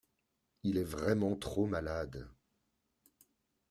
[0.63, 2.27] il est vraiment trop malade...